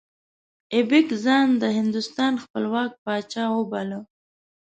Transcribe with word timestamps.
ایبک 0.73 1.07
ځان 1.23 1.47
د 1.61 1.63
هندوستان 1.77 2.33
خپلواک 2.43 2.91
پاچا 3.03 3.45
وباله. 3.51 3.99